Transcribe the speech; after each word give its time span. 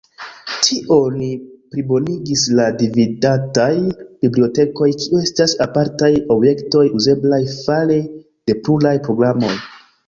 Tion 0.67 1.19
plibonigis 1.73 2.45
la 2.61 2.65
"dividataj" 2.79 3.69
bibliotekoj, 4.25 4.91
kiuj 5.05 5.23
estas 5.29 5.55
apartaj 5.69 6.13
objektoj 6.39 6.83
uzeblaj 7.03 7.43
fare 7.61 8.01
de 8.33 8.59
pluraj 8.67 8.99
programoj. 9.09 9.55